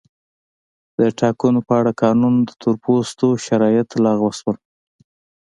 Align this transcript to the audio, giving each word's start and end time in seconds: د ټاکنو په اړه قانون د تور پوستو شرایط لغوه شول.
د 0.99 1.01
ټاکنو 1.19 1.59
په 1.67 1.73
اړه 1.79 1.91
قانون 2.03 2.35
د 2.43 2.49
تور 2.61 2.75
پوستو 2.83 3.27
شرایط 3.45 3.89
لغوه 4.05 4.33
شول. 4.39 4.57